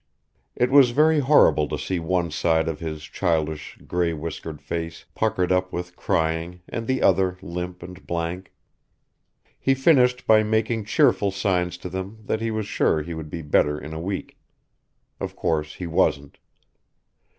It 0.55 0.71
was 0.71 0.89
very 0.97 1.19
horrible 1.19 1.67
to 1.67 1.77
see 1.77 1.99
one 1.99 2.31
side 2.31 2.67
of 2.67 2.79
his 2.79 3.03
childish 3.03 3.77
grey 3.85 4.13
whiskered 4.13 4.59
face 4.59 5.05
puckered 5.13 5.51
up 5.51 5.71
with 5.71 5.95
crying 5.95 6.61
and 6.67 6.87
the 6.87 7.03
other 7.03 7.37
limp 7.39 7.83
and 7.83 8.07
blank. 8.07 8.51
He 9.59 9.75
finished 9.75 10.25
by 10.25 10.41
making 10.41 10.85
cheerful 10.85 11.29
signs 11.29 11.77
to 11.77 11.87
them 11.87 12.23
that 12.25 12.41
he 12.41 12.49
was 12.49 12.65
sure 12.65 13.03
he 13.03 13.13
would 13.13 13.29
be 13.29 13.43
better 13.43 13.77
in 13.77 13.93
a 13.93 14.01
week. 14.01 14.39
Of 15.19 15.35
course 15.35 15.75
he 15.75 15.85
wasn't. 15.85 16.39